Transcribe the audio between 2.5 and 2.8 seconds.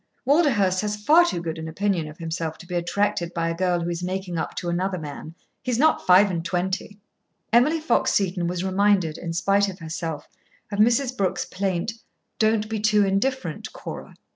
to be